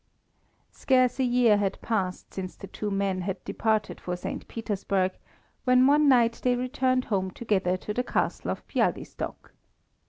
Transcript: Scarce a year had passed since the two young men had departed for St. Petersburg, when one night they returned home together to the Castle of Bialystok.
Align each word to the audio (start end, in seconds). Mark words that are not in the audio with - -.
Scarce 0.71 1.19
a 1.19 1.23
year 1.23 1.57
had 1.57 1.79
passed 1.83 2.33
since 2.33 2.55
the 2.55 2.65
two 2.65 2.87
young 2.87 2.97
men 2.97 3.21
had 3.21 3.43
departed 3.45 4.01
for 4.01 4.15
St. 4.17 4.47
Petersburg, 4.47 5.11
when 5.63 5.85
one 5.85 6.09
night 6.09 6.39
they 6.43 6.55
returned 6.55 7.05
home 7.05 7.29
together 7.29 7.77
to 7.77 7.93
the 7.93 8.03
Castle 8.03 8.49
of 8.49 8.67
Bialystok. 8.67 9.51